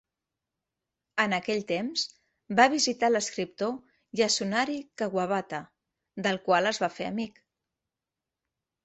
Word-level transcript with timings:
En 1.23 1.33
aquell 1.37 1.59
temps, 1.71 2.05
va 2.59 2.65
visitar 2.73 3.09
l'escriptor 3.11 3.75
Yasunari 4.21 4.79
Kawabata, 5.03 5.61
del 6.29 6.41
qual 6.49 6.71
es 6.71 6.81
va 6.85 6.91
fer 6.97 7.07
amic. 7.11 7.39